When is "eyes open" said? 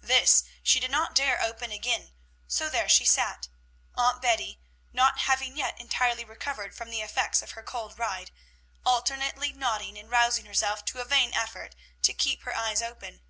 12.56-13.20